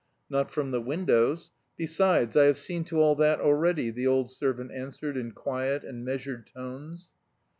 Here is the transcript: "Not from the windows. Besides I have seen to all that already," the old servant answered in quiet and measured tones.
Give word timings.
"Not 0.31 0.49
from 0.49 0.71
the 0.71 0.81
windows. 0.81 1.51
Besides 1.77 2.35
I 2.35 2.45
have 2.45 2.57
seen 2.57 2.83
to 2.85 2.97
all 2.99 3.13
that 3.17 3.39
already," 3.39 3.91
the 3.91 4.07
old 4.07 4.31
servant 4.31 4.71
answered 4.71 5.15
in 5.15 5.31
quiet 5.31 5.83
and 5.83 6.03
measured 6.03 6.47
tones. 6.47 7.13